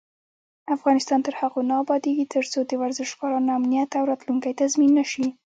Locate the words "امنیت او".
3.59-4.03